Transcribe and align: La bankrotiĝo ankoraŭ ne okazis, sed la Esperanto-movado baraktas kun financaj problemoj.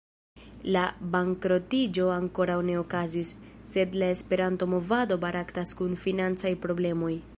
La 0.75 0.83
bankrotiĝo 1.15 2.07
ankoraŭ 2.13 2.57
ne 2.69 2.77
okazis, 2.85 3.33
sed 3.75 3.95
la 4.05 4.09
Esperanto-movado 4.15 5.19
baraktas 5.27 5.75
kun 5.83 5.95
financaj 6.07 6.55
problemoj. 6.67 7.13